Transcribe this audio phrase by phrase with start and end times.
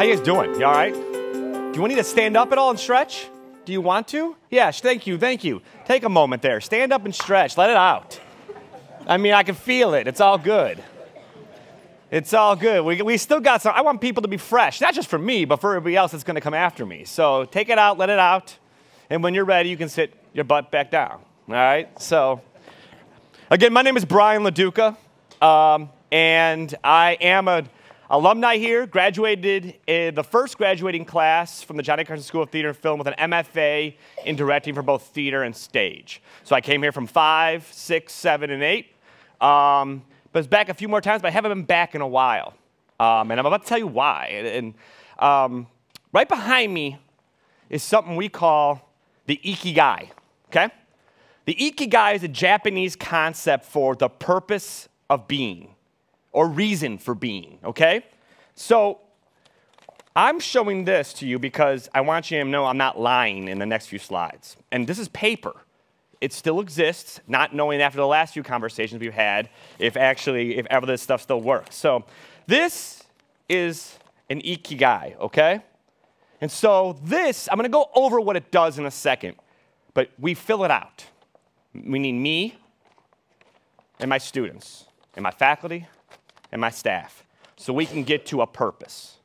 [0.00, 0.58] How you guys doing?
[0.58, 0.94] You all right?
[0.94, 3.28] Do you want me to stand up at all and stretch?
[3.66, 4.34] Do you want to?
[4.48, 5.60] Yeah, thank you, thank you.
[5.84, 6.62] Take a moment there.
[6.62, 7.58] Stand up and stretch.
[7.58, 8.18] Let it out.
[9.06, 10.08] I mean, I can feel it.
[10.08, 10.82] It's all good.
[12.10, 12.82] It's all good.
[12.82, 13.74] We, we still got some.
[13.76, 16.24] I want people to be fresh, not just for me, but for everybody else that's
[16.24, 17.04] going to come after me.
[17.04, 18.56] So take it out, let it out.
[19.10, 21.20] And when you're ready, you can sit your butt back down.
[21.46, 22.00] All right?
[22.00, 22.40] So,
[23.50, 24.96] again, my name is Brian LaDuca,
[25.42, 27.68] um, and I am an
[28.10, 32.76] alumni here, graduated the first graduating class from the Johnny Carson School of Theater and
[32.76, 33.94] Film with an MFA
[34.26, 36.20] in directing for both theater and stage.
[36.42, 38.94] So I came here from five, six, seven, and eight.
[39.40, 42.06] Um, but was back a few more times, but I haven't been back in a
[42.06, 42.54] while.
[42.98, 44.26] Um, and I'm about to tell you why.
[44.32, 44.74] And, and
[45.18, 45.66] um,
[46.12, 46.98] right behind me
[47.68, 48.92] is something we call
[49.26, 50.10] the ikigai,
[50.48, 50.68] okay?
[51.46, 55.74] The ikigai is a Japanese concept for the purpose of being
[56.32, 58.04] or reason for being, okay?
[58.54, 59.00] So
[60.14, 63.58] I'm showing this to you because I want you to know I'm not lying in
[63.58, 64.56] the next few slides.
[64.70, 65.54] And this is paper
[66.20, 70.66] it still exists, not knowing after the last few conversations we've had if actually, if
[70.66, 71.76] ever this stuff still works.
[71.76, 72.04] So
[72.46, 73.04] this
[73.48, 75.62] is an ikigai, okay?
[76.40, 79.36] And so this, I'm gonna go over what it does in a second,
[79.94, 81.06] but we fill it out.
[81.74, 82.56] We need me
[83.98, 85.86] and my students, and my faculty,
[86.52, 87.24] and my staff,
[87.56, 89.16] so we can get to a purpose.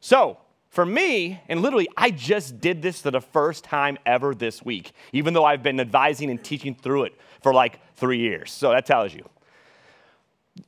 [0.00, 0.38] So,
[0.74, 4.90] for me, and literally, I just did this for the first time ever this week,
[5.12, 8.50] even though I've been advising and teaching through it for like three years.
[8.50, 9.24] So that tells you.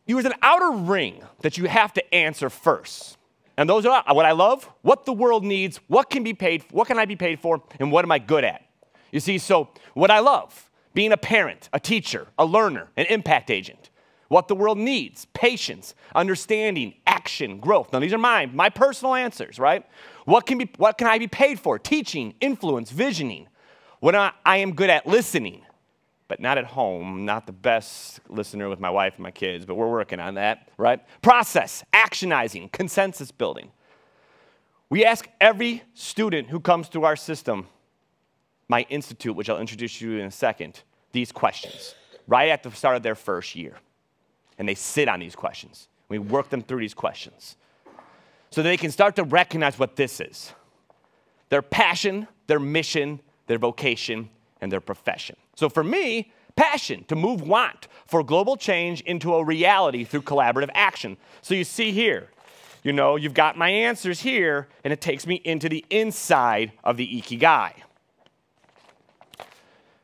[0.06, 3.18] There's an outer ring that you have to answer first.
[3.56, 6.86] And those are what I love, what the world needs, what can be paid, what
[6.86, 8.62] can I be paid for, and what am I good at?
[9.10, 13.50] You see, so what I love, being a parent, a teacher, a learner, an impact
[13.50, 13.90] agent
[14.28, 17.92] what the world needs patience, understanding, action, growth.
[17.92, 19.84] Now, these are mine, my personal answers, right?
[20.24, 21.78] What can, be, what can I be paid for?
[21.78, 23.48] Teaching, influence, visioning.
[24.00, 25.62] When I, I am good at listening,
[26.28, 27.24] but not at home.
[27.24, 30.68] Not the best listener with my wife and my kids, but we're working on that,
[30.76, 31.00] right?
[31.22, 33.70] Process, actionizing, consensus building.
[34.88, 37.66] We ask every student who comes through our system,
[38.68, 41.94] my institute, which I'll introduce you in a second, these questions
[42.28, 43.76] right at the start of their first year
[44.58, 45.88] and they sit on these questions.
[46.08, 47.56] We work them through these questions
[48.50, 50.52] so they can start to recognize what this is
[51.48, 54.28] their passion, their mission, their vocation,
[54.60, 55.36] and their profession.
[55.54, 60.70] So for me, passion to move want for global change into a reality through collaborative
[60.74, 61.16] action.
[61.42, 62.30] So you see here,
[62.82, 66.96] you know, you've got my answers here, and it takes me into the inside of
[66.96, 67.72] the ikigai.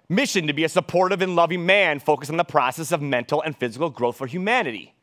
[0.09, 3.57] Mission to be a supportive and loving man focused on the process of mental and
[3.57, 4.95] physical growth for humanity.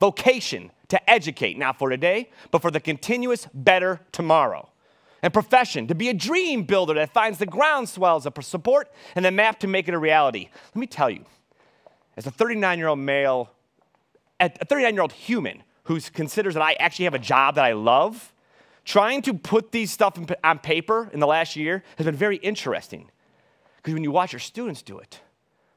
[0.00, 4.68] Vocation to educate, not for today, but for the continuous better tomorrow.
[5.22, 9.30] And profession to be a dream builder that finds the groundswells of support and the
[9.30, 10.48] map to make it a reality.
[10.74, 11.24] Let me tell you,
[12.16, 13.50] as a 39 year old male,
[14.38, 17.72] a 39 year old human who considers that I actually have a job that I
[17.72, 18.32] love,
[18.84, 23.10] trying to put these stuff on paper in the last year has been very interesting
[23.88, 25.22] because when you watch your students do it,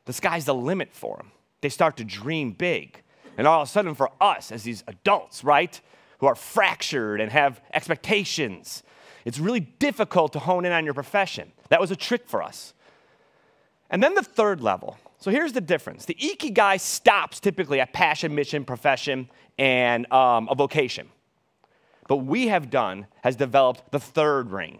[0.03, 1.31] the sky's the limit for them.
[1.61, 3.01] They start to dream big.
[3.37, 5.79] And all of a sudden, for us as these adults, right,
[6.17, 8.83] who are fractured and have expectations,
[9.23, 11.53] it's really difficult to hone in on your profession.
[11.69, 12.73] That was a trick for us.
[13.89, 14.97] And then the third level.
[15.17, 20.55] So here's the difference the Ikigai stops typically at passion, mission, profession, and um, a
[20.55, 21.07] vocation.
[22.09, 24.79] But we have done has developed the third ring,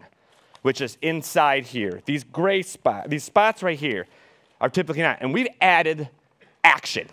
[0.62, 2.00] which is inside here.
[2.06, 4.06] These gray spots, these spots right here
[4.60, 5.18] are typically not.
[5.20, 6.08] And we've added
[6.64, 7.08] action.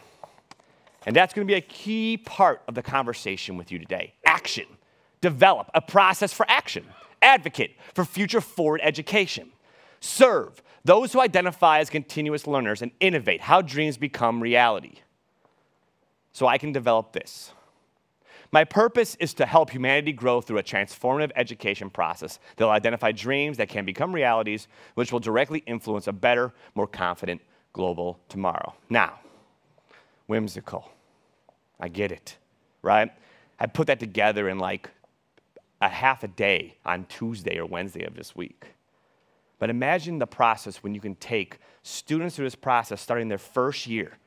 [1.06, 4.14] And that's going to be a key part of the conversation with you today.
[4.26, 4.66] Action.
[5.22, 6.86] Develop a process for action.
[7.22, 9.52] Advocate for future forward education.
[10.00, 14.95] Serve those who identify as continuous learners and innovate how dreams become reality.
[16.31, 17.52] So I can develop this.
[18.51, 23.12] My purpose is to help humanity grow through a transformative education process that will identify
[23.12, 27.42] dreams that can become realities, which will directly influence a better, more confident
[27.74, 28.74] global tomorrow.
[28.90, 29.19] Now,
[30.25, 30.90] whimsical.
[31.80, 32.38] I get it,
[32.81, 33.12] right?
[33.60, 34.90] I put that together in like
[35.80, 38.66] a half a day on Tuesday or Wednesday of this week.
[39.60, 43.86] But imagine the process when you can take students through this process starting their first
[43.86, 44.18] year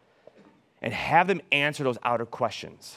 [0.80, 2.96] and have them answer those outer questions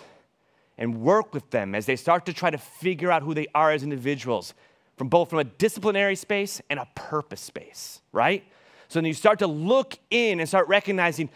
[0.77, 3.71] and work with them as they start to try to figure out who they are
[3.71, 4.53] as individuals
[4.97, 8.43] from both from a disciplinary space and a purpose space, right?
[8.87, 11.29] So then you start to look in and start recognizing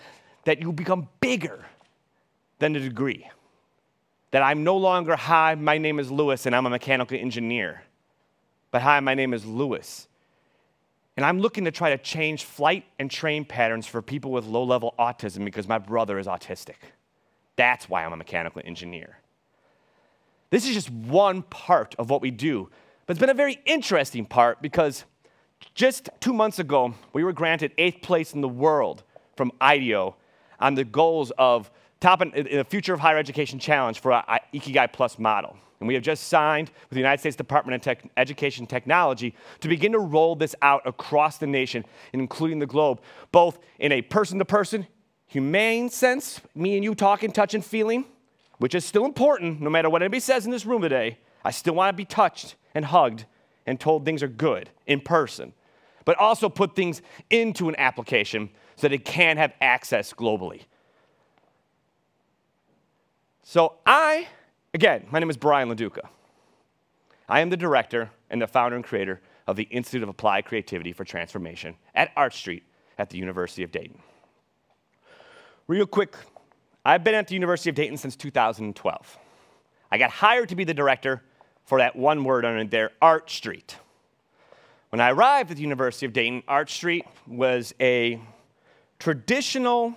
[0.46, 1.66] that you become bigger
[2.60, 3.28] than the degree.
[4.32, 7.84] that I'm no longer, hi, my name is Lewis and I'm a mechanical engineer,
[8.72, 10.08] but hi, my name is Lewis.
[11.18, 14.64] And I'm looking to try to change flight and train patterns for people with low
[14.64, 16.76] level autism because my brother is autistic.
[17.56, 19.19] That's why I'm a mechanical engineer.
[20.50, 22.70] This is just one part of what we do,
[23.06, 25.06] but it's been a very interesting part because
[25.76, 29.04] just two months ago, we were granted eighth place in the world
[29.36, 30.16] from IDEO
[30.60, 31.70] on the goals of
[32.00, 35.56] top in, in the Future of Higher Education Challenge for our Ikigai Plus model.
[35.80, 39.68] And we have just signed with the United States Department of Tech, Education Technology to
[39.68, 43.02] begin to roll this out across the nation, including the globe,
[43.32, 44.88] both in a person to person,
[45.28, 48.06] humane sense, me and you talking, touching, feeling,
[48.60, 51.18] which is still important no matter what anybody says in this room today.
[51.44, 53.26] I still want to be touched and hugged
[53.66, 55.54] and told things are good in person,
[56.06, 60.64] but also put things into an application so that it can have access globally.
[63.44, 64.28] So I,
[64.74, 66.08] again, my name is Brian LaDuca.
[67.28, 70.94] I am the director and the founder and creator of the Institute of Applied Creativity
[70.94, 72.64] for Transformation at Art Street
[72.98, 74.00] at the University of Dayton.
[75.68, 76.16] Real quick,
[76.86, 79.18] I've been at the University of Dayton since 2012.
[79.92, 81.22] I got hired to be the director
[81.66, 83.76] for that one word on there, Art Street.
[84.90, 88.20] When I arrived at the University of Dayton, Art Street was a
[88.98, 89.96] traditional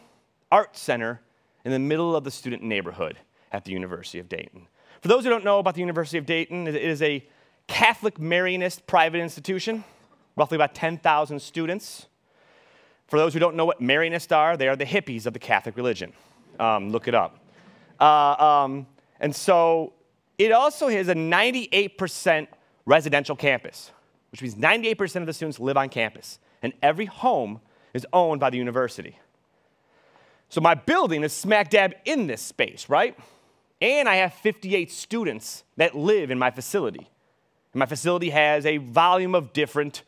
[0.50, 1.20] art center
[1.64, 3.16] in the middle of the student neighborhood
[3.52, 4.66] at the University of Dayton.
[5.00, 7.24] For those who don't know about the University of Dayton, it is a
[7.68, 9.84] Catholic Marianist private institution,
[10.36, 12.06] roughly about 10,000 students.
[13.06, 15.76] For those who don't know what Marianists are, they are the hippies of the Catholic
[15.76, 16.12] religion.
[16.58, 17.38] Um, look it up.
[18.00, 18.86] Uh, um,
[19.20, 19.92] and so
[20.38, 22.48] it also has a 98%
[22.84, 23.90] residential campus,
[24.30, 27.60] which means 98% of the students live on campus, and every home
[27.94, 29.18] is owned by the university.
[30.48, 33.18] So my building is smack dab in this space, right?
[33.80, 37.08] And I have 58 students that live in my facility.
[37.72, 40.02] And my facility has a volume of different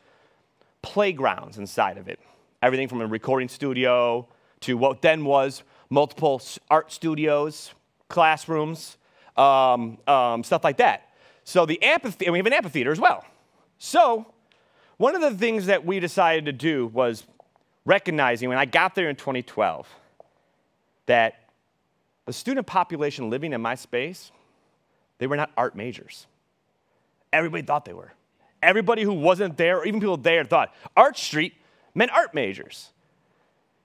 [0.81, 2.19] playgrounds inside of it.
[2.61, 4.27] Everything from a recording studio
[4.61, 7.73] to what then was multiple art studios,
[8.09, 8.97] classrooms,
[9.37, 11.09] um, um, stuff like that.
[11.43, 13.23] So the amphitheater, we have an amphitheater as well.
[13.77, 14.25] So
[14.97, 17.25] one of the things that we decided to do was
[17.85, 19.87] recognizing when I got there in 2012
[21.05, 21.49] that
[22.25, 24.31] the student population living in my space,
[25.19, 26.25] they were not art majors.
[27.31, 28.13] Everybody thought they were.
[28.63, 31.53] Everybody who wasn't there, or even people there, thought Art Street
[31.93, 32.89] meant art majors.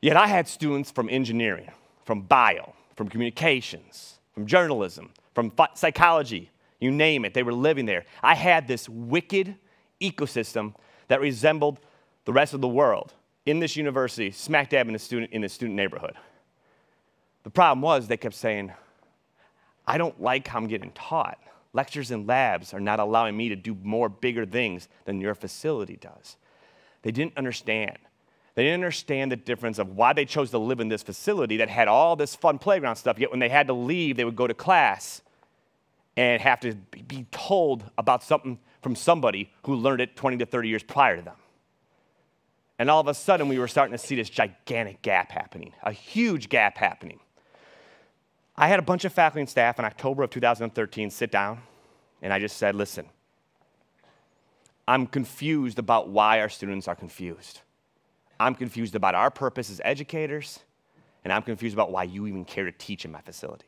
[0.00, 1.70] Yet I had students from engineering,
[2.10, 8.04] from bio, from communications, from journalism, from psychology, you name it, they were living there.
[8.20, 9.54] I had this wicked
[10.00, 10.74] ecosystem
[11.06, 11.78] that resembled
[12.24, 13.14] the rest of the world
[13.46, 16.14] in this university, smack dab in the student, in the student neighborhood.
[17.44, 18.72] The problem was they kept saying,
[19.86, 21.38] I don't like how I'm getting taught.
[21.72, 25.94] Lectures and labs are not allowing me to do more bigger things than your facility
[25.94, 26.38] does.
[27.02, 27.98] They didn't understand.
[28.60, 31.70] They didn't understand the difference of why they chose to live in this facility that
[31.70, 34.46] had all this fun playground stuff, yet when they had to leave, they would go
[34.46, 35.22] to class
[36.14, 36.74] and have to
[37.08, 41.22] be told about something from somebody who learned it 20 to 30 years prior to
[41.22, 41.36] them.
[42.78, 45.92] And all of a sudden, we were starting to see this gigantic gap happening, a
[45.92, 47.20] huge gap happening.
[48.56, 51.62] I had a bunch of faculty and staff in October of 2013 sit down,
[52.20, 53.06] and I just said, listen,
[54.86, 57.62] I'm confused about why our students are confused.
[58.40, 60.60] I'm confused about our purpose as educators,
[61.24, 63.66] and I'm confused about why you even care to teach in my facility.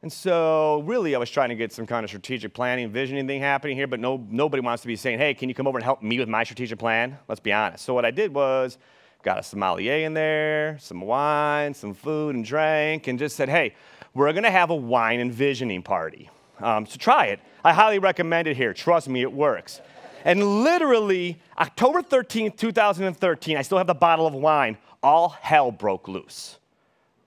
[0.00, 3.40] And so, really, I was trying to get some kind of strategic planning, visioning thing
[3.40, 5.84] happening here, but no, nobody wants to be saying, hey, can you come over and
[5.84, 7.18] help me with my strategic plan?
[7.28, 7.84] Let's be honest.
[7.84, 8.78] So, what I did was
[9.22, 13.74] got a sommelier in there, some wine, some food and drink, and just said, hey,
[14.14, 16.30] we're to have a wine and visioning party.
[16.60, 17.40] Um, so try it.
[17.64, 18.72] I highly recommend it here.
[18.72, 19.80] Trust me, it works.
[20.24, 26.08] And literally, October 13th, 2013, I still have the bottle of wine, all hell broke
[26.08, 26.58] loose.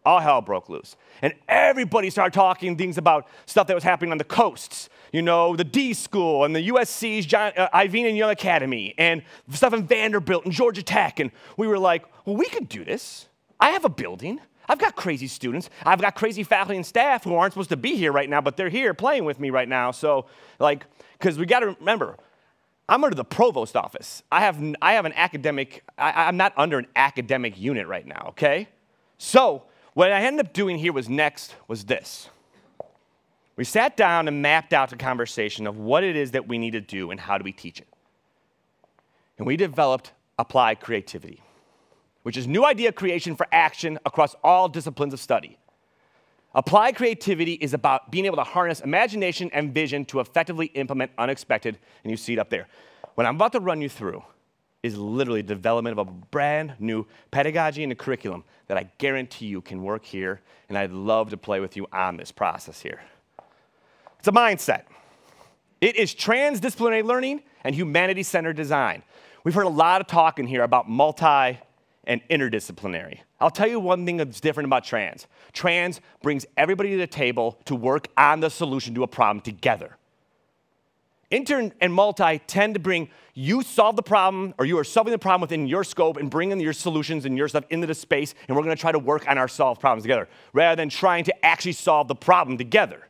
[0.03, 0.95] All hell broke loose.
[1.21, 5.55] And everybody started talking things about stuff that was happening on the coasts you know,
[5.55, 10.45] the D School and the USC's John, uh, Iovine Young Academy and stuff in Vanderbilt
[10.45, 11.19] and Georgia Tech.
[11.19, 13.27] And we were like, well, we could do this.
[13.59, 14.39] I have a building.
[14.69, 15.69] I've got crazy students.
[15.85, 18.57] I've got crazy faculty and staff who aren't supposed to be here right now, but
[18.57, 19.91] they're here playing with me right now.
[19.91, 20.25] So,
[20.59, 22.17] like, because we got to remember,
[22.89, 24.23] I'm under the provost office.
[24.31, 28.27] I have, I have an academic, I, I'm not under an academic unit right now,
[28.29, 28.69] okay?
[29.17, 29.63] So,
[29.93, 32.29] what I ended up doing here was next was this.
[33.55, 36.71] We sat down and mapped out the conversation of what it is that we need
[36.71, 37.87] to do and how do we teach it.
[39.37, 41.41] And we developed applied creativity,
[42.21, 45.57] which is new idea creation for action across all disciplines of study.
[46.57, 51.77] Applied creativity is about being able to harness imagination and vision to effectively implement unexpected,
[52.03, 52.67] and you see it up there.
[53.13, 54.23] What I'm about to run you through
[54.81, 59.45] is literally the development of a brand new pedagogy and a curriculum that I guarantee
[59.45, 63.01] you can work here, and I'd love to play with you on this process here.
[64.17, 64.85] It's a mindset.
[65.79, 69.03] It is transdisciplinary learning and humanity centered design.
[69.43, 71.59] We've heard a lot of talk in here about multi
[72.07, 73.19] and interdisciplinary.
[73.39, 75.27] I'll tell you one thing that's different about trans.
[75.53, 79.97] Trans brings everybody to the table to work on the solution to a problem together.
[81.29, 85.19] Inter and multi tend to bring you solve the problem or you are solving the
[85.19, 88.55] problem within your scope and bringing your solutions and your stuff into the space and
[88.55, 91.45] we're going to try to work on our solved problems together rather than trying to
[91.45, 93.09] actually solve the problem together.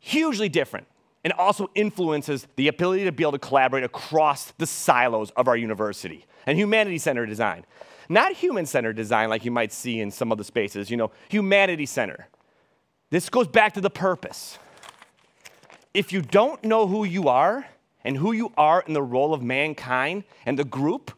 [0.00, 0.86] Hugely different
[1.22, 5.56] and also influences the ability to be able to collaborate across the silos of our
[5.56, 7.66] university and humanity centered design.
[8.08, 11.86] Not human centered design like you might see in some other spaces, you know, humanity
[11.86, 12.28] center.
[13.10, 14.58] This goes back to the purpose.
[15.92, 17.66] If you don't know who you are
[18.04, 21.12] and who you are in the role of mankind and the group,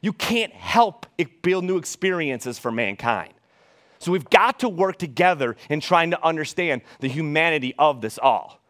[0.00, 1.06] you can't help
[1.42, 3.32] build new experiences for mankind.
[3.98, 8.60] So we've got to work together in trying to understand the humanity of this all.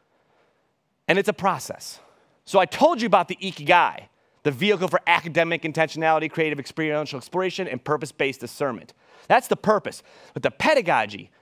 [1.09, 2.01] And it's a process.
[2.45, 4.05] So I told you about the Ikigai
[4.47, 8.95] the vehicle for academic intentionality, creative experiential exploration, and purpose based discernment.
[9.27, 10.05] That's the purpose.
[10.35, 11.33] But the pedagogy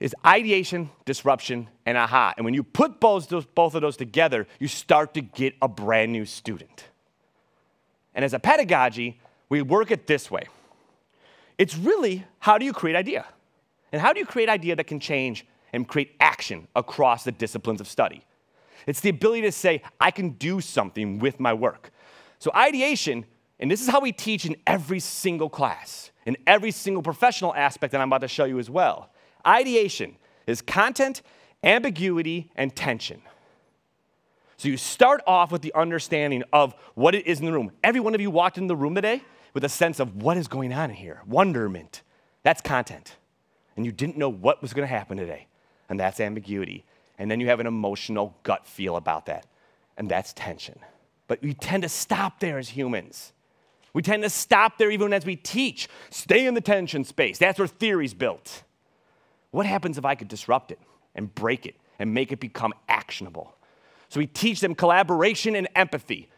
[0.00, 2.34] is ideation, disruption, and aha.
[2.36, 5.66] And when you put both, those, both of those together, you start to get a
[5.66, 6.84] brand new student.
[8.14, 10.44] And as a pedagogy, we work it this way
[11.56, 13.24] it's really how do you create idea?
[13.92, 17.80] And how do you create idea that can change and create action across the disciplines
[17.80, 18.26] of study?
[18.86, 21.92] It's the ability to say, I can do something with my work.
[22.38, 23.24] So, ideation,
[23.58, 27.92] and this is how we teach in every single class, in every single professional aspect
[27.92, 29.10] that I'm about to show you as well.
[29.46, 30.16] Ideation
[30.46, 31.22] is content,
[31.62, 33.22] ambiguity, and tension.
[34.58, 37.72] So, you start off with the understanding of what it is in the room.
[37.82, 39.22] Every one of you walked in the room today
[39.54, 42.02] with a sense of what is going on here, wonderment.
[42.42, 43.16] That's content.
[43.76, 45.46] And you didn't know what was going to happen today,
[45.88, 46.84] and that's ambiguity.
[47.18, 49.46] And then you have an emotional gut feel about that,
[49.96, 50.78] and that's tension.
[51.28, 53.32] But we tend to stop there as humans.
[53.92, 55.88] We tend to stop there even as we teach.
[56.10, 57.38] Stay in the tension space.
[57.38, 58.62] That's where theory's built.
[59.50, 60.78] What happens if I could disrupt it
[61.14, 63.54] and break it and make it become actionable?
[64.08, 66.28] So we teach them collaboration and empathy.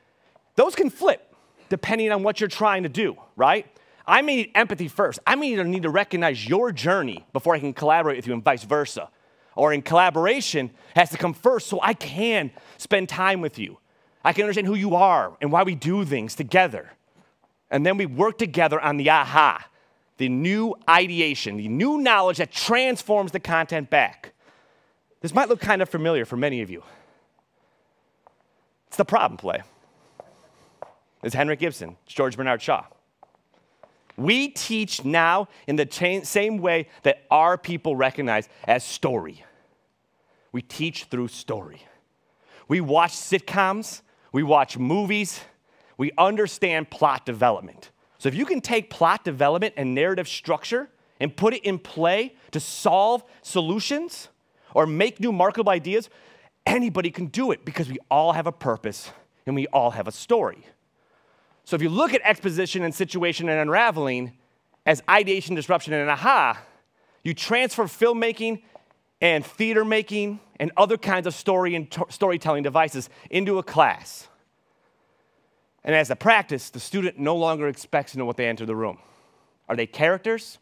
[0.54, 1.35] Those can flip
[1.68, 3.66] depending on what you're trying to do, right?
[4.07, 5.18] I may need empathy first.
[5.26, 8.64] I may need to recognize your journey before I can collaborate with you, and vice
[8.64, 9.11] versa.
[9.54, 13.78] Or in collaboration has to come first so I can spend time with you.
[14.29, 16.91] I can understand who you are and why we do things together.
[17.71, 19.67] And then we work together on the aha,
[20.19, 24.35] the new ideation, the new knowledge that transforms the content back.
[25.23, 26.83] This might look kind of familiar for many of you.
[28.89, 29.63] It's the problem play.
[31.23, 32.85] It's Henrik Ibsen, it's George Bernard Shaw.
[34.19, 39.43] We teach now in the cha- same way that our people recognize as story.
[40.53, 41.81] We teach through story.
[42.69, 45.41] We watch sitcoms we watch movies,
[45.97, 47.91] we understand plot development.
[48.19, 50.89] So if you can take plot development and narrative structure
[51.21, 54.29] and put it in play to solve solutions
[54.75, 56.11] or make new marketable ideas,
[56.67, 59.11] anybody can do it because we all have a purpose
[59.47, 60.67] and we all have a story.
[61.65, 64.33] So if you look at exposition and situation and unraveling
[64.87, 66.59] as ideation, disruption, and aha,
[67.23, 68.63] you transfer filmmaking
[69.21, 74.29] and theater making and other kinds of story and t- storytelling devices into a class.
[75.85, 78.77] And as a practice, the student no longer expects to know what they enter the
[78.77, 78.99] room.
[79.69, 80.59] Are they characters?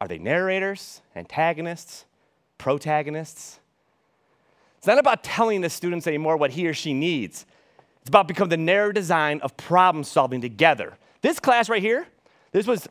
[0.00, 2.04] Are they narrators, antagonists,
[2.58, 3.60] protagonists?
[4.78, 7.46] It's not about telling the students anymore what he or she needs.
[8.00, 10.98] It's about becoming the narrow design of problem solving together.
[11.20, 12.06] This class right here,
[12.50, 12.88] this was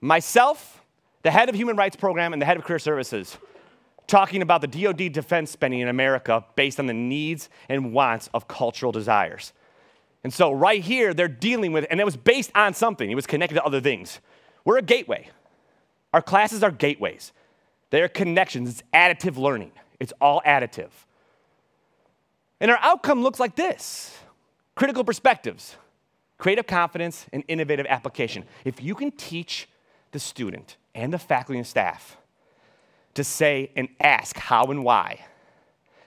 [0.00, 0.80] myself,
[1.22, 3.36] the head of human rights program, and the head of career services
[4.08, 8.48] talking about the DoD defense spending in America based on the needs and wants of
[8.48, 9.52] cultural desires.
[10.24, 13.26] And so, right here, they're dealing with, and it was based on something, it was
[13.26, 14.18] connected to other things.
[14.64, 15.28] We're a gateway.
[16.12, 17.32] Our classes are gateways,
[17.90, 20.90] they're connections, it's additive learning, it's all additive.
[22.60, 24.18] And our outcome looks like this
[24.74, 25.76] critical perspectives,
[26.38, 28.44] creative confidence, and innovative application.
[28.64, 29.68] If you can teach
[30.12, 32.17] the student and the faculty and staff
[33.14, 35.24] to say and ask how and why.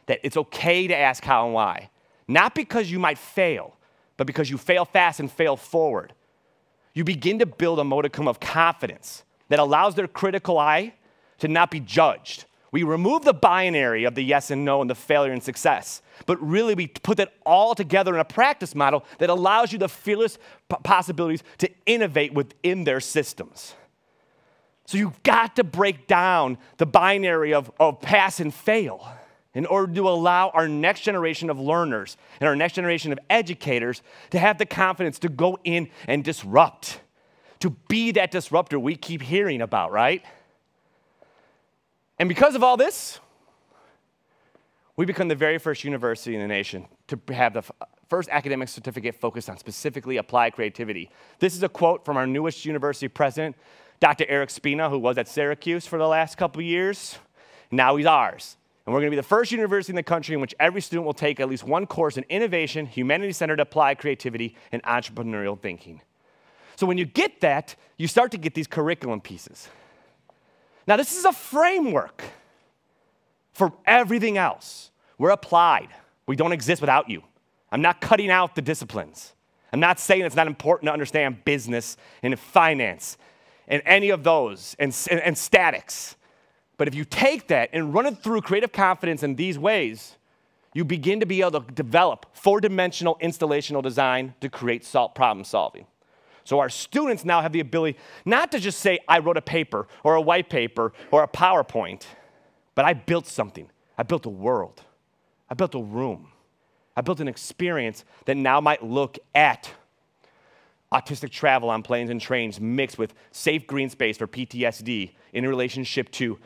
[0.07, 1.89] That it's okay to ask how and why.
[2.27, 3.75] Not because you might fail,
[4.17, 6.13] but because you fail fast and fail forward.
[6.93, 10.93] You begin to build a modicum of confidence that allows their critical eye
[11.39, 12.45] to not be judged.
[12.71, 16.01] We remove the binary of the yes and no and the failure and success.
[16.25, 19.89] But really, we put that all together in a practice model that allows you the
[19.89, 20.37] fearless
[20.83, 23.75] possibilities to innovate within their systems.
[24.91, 29.07] So you've got to break down the binary of, of pass and fail
[29.53, 34.01] in order to allow our next generation of learners and our next generation of educators
[34.31, 36.99] to have the confidence to go in and disrupt,
[37.61, 40.25] to be that disruptor we keep hearing about, right?
[42.19, 43.21] And because of all this,
[44.97, 47.63] we become the very first university in the nation to have the
[48.09, 51.09] first academic certificate focused on specifically applied creativity.
[51.39, 53.55] This is a quote from our newest university president,
[54.01, 54.25] Dr.
[54.27, 57.17] Eric Spina, who was at Syracuse for the last couple years.
[57.69, 58.57] Now he's ours.
[58.85, 61.05] And we're going to be the first university in the country in which every student
[61.05, 66.01] will take at least one course in innovation, humanity centered applied creativity, and entrepreneurial thinking.
[66.75, 69.69] So when you get that, you start to get these curriculum pieces.
[70.87, 72.23] Now, this is a framework
[73.53, 74.89] for everything else.
[75.19, 75.89] We're applied.
[76.25, 77.21] We don't exist without you.
[77.71, 79.33] I'm not cutting out the disciplines.
[79.71, 83.17] I'm not saying it's not important to understand business and finance
[83.67, 86.15] and any of those and, and, and statics.
[86.77, 90.17] But if you take that and run it through creative confidence in these ways,
[90.73, 95.85] you begin to be able to develop four dimensional installational design to create problem solving.
[96.43, 99.87] So our students now have the ability not to just say, I wrote a paper
[100.03, 102.05] or a white paper or a PowerPoint,
[102.73, 103.69] but I built something.
[103.97, 104.81] I built a world.
[105.49, 106.29] I built a room.
[106.95, 109.71] I built an experience that now might look at
[110.93, 116.11] autistic travel on planes and trains mixed with safe green space for PTSD in relationship
[116.11, 116.37] to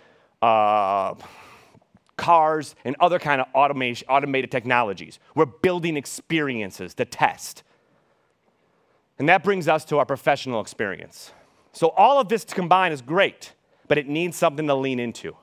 [0.42, 1.16] uh,
[2.18, 5.20] cars and other kind of automated technologies.
[5.34, 7.64] We're building experiences to test.
[9.18, 11.32] And that brings us to our professional experience.
[11.72, 13.54] So, all of this combined is great,
[13.88, 15.36] but it needs something to lean into,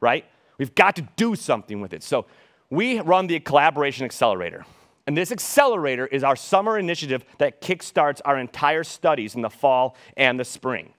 [0.00, 0.24] right?
[0.58, 2.02] We've got to do something with it.
[2.02, 2.26] So,
[2.70, 4.64] we run the Collaboration Accelerator.
[5.08, 9.96] And this accelerator is our summer initiative that kickstarts our entire studies in the fall
[10.18, 10.92] and the spring.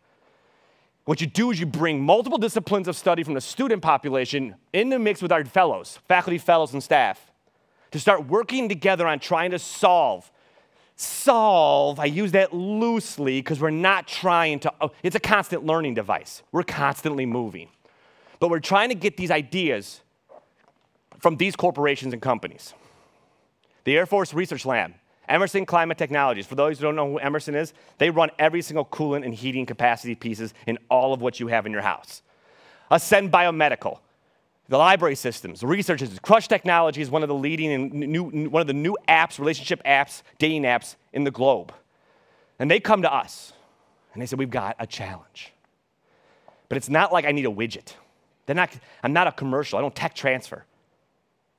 [1.06, 4.90] What you do is you bring multiple disciplines of study from the student population in
[4.90, 7.32] the mix with our fellows, faculty, fellows, and staff,
[7.92, 10.32] to start working together on trying to solve
[10.96, 15.94] solve, I use that loosely because we're not trying to, oh, it's a constant learning
[15.94, 16.42] device.
[16.52, 17.70] We're constantly moving.
[18.40, 20.02] But we're trying to get these ideas
[21.20, 22.74] from these corporations and companies.
[23.84, 24.94] The Air Force Research Lab,
[25.28, 26.46] Emerson Climate Technologies.
[26.46, 29.66] For those who don't know who Emerson is, they run every single coolant and heating
[29.66, 32.22] capacity pieces in all of what you have in your house.
[32.92, 34.00] Ascend Biomedical,
[34.68, 36.04] the library systems, the research.
[36.22, 39.82] Crush Technology is one of the leading and new, one of the new apps, relationship
[39.84, 41.74] apps, dating apps in the globe.
[42.58, 43.54] And they come to us
[44.14, 45.54] and they say, We've got a challenge.
[46.68, 47.94] But it's not like I need a widget.
[48.46, 48.72] They're not,
[49.04, 50.66] I'm not a commercial, I don't tech transfer.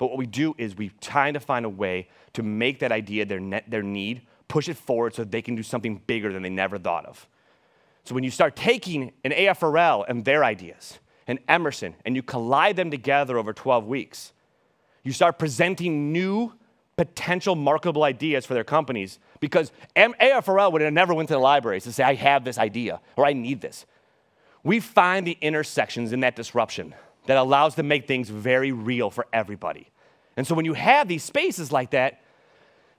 [0.00, 3.26] But what we do is we try to find a way to make that idea
[3.26, 6.48] their, net, their need, push it forward so they can do something bigger than they
[6.48, 7.28] never thought of.
[8.04, 12.76] So when you start taking an AFRL and their ideas, and Emerson, and you collide
[12.76, 14.32] them together over 12 weeks,
[15.04, 16.54] you start presenting new
[16.96, 21.84] potential marketable ideas for their companies because AFRL would have never went to the libraries
[21.84, 23.84] to say, I have this idea or I need this.
[24.64, 26.94] We find the intersections in that disruption
[27.26, 29.88] that allows to make things very real for everybody.
[30.36, 32.22] And so when you have these spaces like that,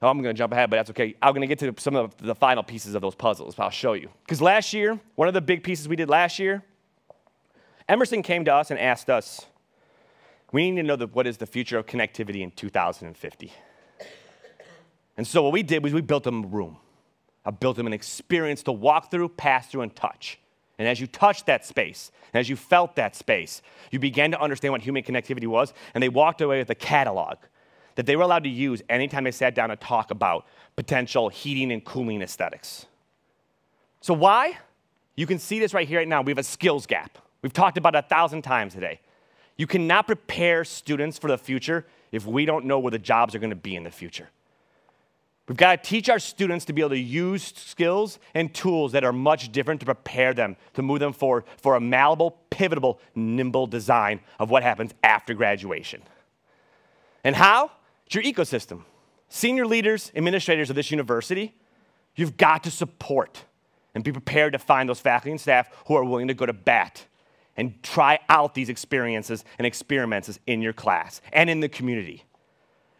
[0.01, 1.15] oh, I'm going to jump ahead, but that's okay.
[1.21, 3.57] I'm going to get to some of the final pieces of those puzzles.
[3.57, 4.09] I'll show you.
[4.23, 6.63] Because last year, one of the big pieces we did last year
[7.91, 9.45] Emerson came to us and asked us,
[10.53, 13.53] we need to know the, what is the future of connectivity in 2050.
[15.17, 16.77] And so what we did was we built them a room.
[17.43, 20.39] I built them an experience to walk through, pass through, and touch.
[20.81, 24.41] And as you touched that space, and as you felt that space, you began to
[24.41, 27.37] understand what human connectivity was, and they walked away with a catalog
[27.93, 31.71] that they were allowed to use anytime they sat down to talk about potential heating
[31.71, 32.87] and cooling aesthetics.
[33.99, 34.57] So, why?
[35.15, 36.23] You can see this right here, right now.
[36.23, 37.19] We have a skills gap.
[37.43, 39.01] We've talked about it a thousand times today.
[39.57, 43.39] You cannot prepare students for the future if we don't know where the jobs are
[43.39, 44.29] going to be in the future.
[45.47, 49.03] We've got to teach our students to be able to use skills and tools that
[49.03, 53.67] are much different to prepare them, to move them forward for a malleable, pivotable, nimble
[53.67, 56.01] design of what happens after graduation.
[57.23, 57.71] And how?
[58.05, 58.83] It's your ecosystem.
[59.29, 61.55] Senior leaders, administrators of this university,
[62.15, 63.45] you've got to support
[63.95, 66.53] and be prepared to find those faculty and staff who are willing to go to
[66.53, 67.05] bat
[67.57, 72.23] and try out these experiences and experiments in your class and in the community.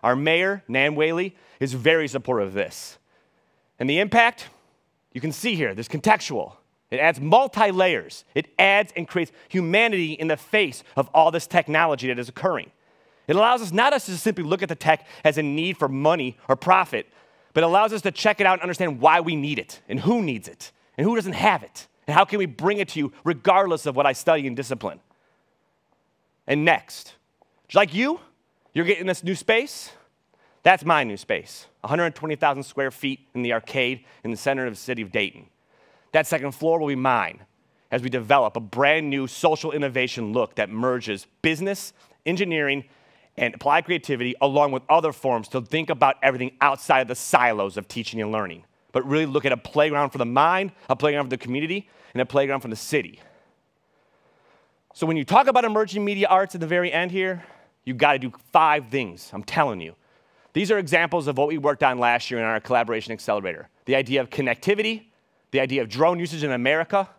[0.03, 2.97] Our mayor, Nan Whaley, is very supportive of this.
[3.79, 4.47] And the impact,
[5.13, 6.53] you can see here, there's contextual.
[6.89, 8.25] It adds multi layers.
[8.35, 12.71] It adds and creates humanity in the face of all this technology that is occurring.
[13.27, 15.87] It allows us not us to simply look at the tech as a need for
[15.87, 17.07] money or profit,
[17.53, 20.21] but allows us to check it out and understand why we need it and who
[20.21, 23.13] needs it and who doesn't have it and how can we bring it to you
[23.23, 24.99] regardless of what I study in discipline.
[26.45, 27.13] And next,
[27.73, 28.19] like you,
[28.73, 29.91] you're getting this new space.
[30.63, 34.79] That's my new space 120,000 square feet in the arcade in the center of the
[34.79, 35.47] city of Dayton.
[36.11, 37.41] That second floor will be mine
[37.89, 41.93] as we develop a brand new social innovation look that merges business,
[42.25, 42.85] engineering,
[43.37, 47.77] and applied creativity along with other forms to think about everything outside of the silos
[47.77, 51.25] of teaching and learning, but really look at a playground for the mind, a playground
[51.25, 53.19] for the community, and a playground for the city.
[54.93, 57.43] So when you talk about emerging media arts at the very end here,
[57.83, 59.95] you got to do five things, I'm telling you.
[60.53, 63.69] These are examples of what we worked on last year in our collaboration accelerator.
[63.85, 65.05] The idea of connectivity,
[65.51, 67.09] the idea of drone usage in America,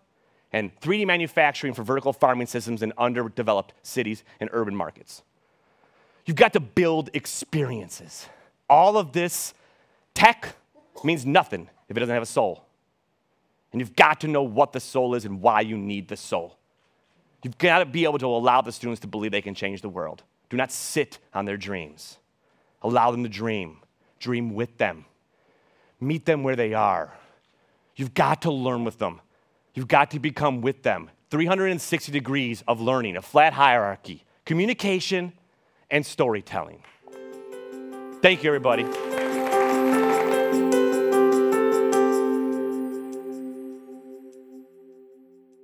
[0.53, 5.23] and 3D manufacturing for vertical farming systems in underdeveloped cities and urban markets.
[6.27, 8.27] You've got to build experiences.
[8.69, 9.55] All of this
[10.15, 10.55] tech
[11.03, 12.67] means nothing if it doesn't have a soul.
[13.73, 16.59] And you've got to know what the soul is and why you need the soul.
[17.43, 19.89] You've got to be able to allow the students to believe they can change the
[19.89, 20.23] world.
[20.53, 22.19] Do not sit on their dreams.
[22.83, 23.79] Allow them to dream.
[24.19, 25.07] Dream with them.
[25.99, 27.11] Meet them where they are.
[27.97, 29.23] You've got to learn with them.
[29.73, 31.09] You've got to become with them.
[31.31, 35.33] 360 degrees of learning, a flat hierarchy, communication,
[35.91, 36.83] and storytelling.
[38.21, 38.85] Thank you, everybody.